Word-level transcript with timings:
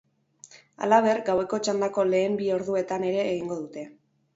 Halaber, 0.85 1.21
gaueko 1.29 1.61
txandako 1.69 2.09
lehen 2.15 2.41
bi 2.43 2.51
orduetan 2.59 3.11
ere 3.15 3.25
egingo 3.33 3.65
dute. 3.67 3.91